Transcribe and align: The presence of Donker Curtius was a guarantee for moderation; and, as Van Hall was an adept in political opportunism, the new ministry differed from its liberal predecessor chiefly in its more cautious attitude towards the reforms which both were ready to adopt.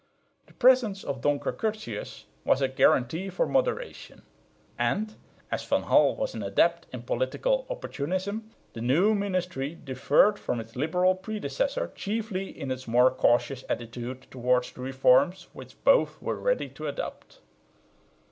The 0.47 0.53
presence 0.53 1.03
of 1.03 1.21
Donker 1.21 1.55
Curtius 1.55 2.25
was 2.43 2.59
a 2.59 2.67
guarantee 2.67 3.29
for 3.29 3.45
moderation; 3.45 4.23
and, 4.79 5.13
as 5.51 5.63
Van 5.63 5.83
Hall 5.83 6.15
was 6.15 6.33
an 6.33 6.41
adept 6.41 6.87
in 6.91 7.03
political 7.03 7.67
opportunism, 7.69 8.49
the 8.73 8.81
new 8.81 9.13
ministry 9.13 9.75
differed 9.75 10.39
from 10.39 10.59
its 10.59 10.75
liberal 10.75 11.13
predecessor 11.13 11.91
chiefly 11.93 12.49
in 12.49 12.71
its 12.71 12.87
more 12.87 13.11
cautious 13.11 13.63
attitude 13.69 14.25
towards 14.31 14.71
the 14.71 14.81
reforms 14.81 15.49
which 15.53 15.75
both 15.83 16.19
were 16.19 16.39
ready 16.39 16.67
to 16.69 16.87
adopt. 16.87 17.37